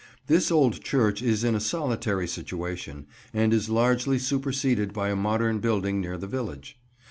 This 0.25 0.49
old 0.51 0.81
church 0.81 1.21
is 1.21 1.43
in 1.43 1.53
a 1.53 1.59
solitary 1.59 2.27
situation, 2.27 3.05
and 3.35 3.53
is 3.53 3.69
largely 3.69 4.17
superseded 4.17 4.93
by 4.93 5.09
a 5.09 5.15
modern 5.15 5.59
building 5.59 6.01
near 6.01 6.17
the 6.17 6.25
village. 6.25 6.79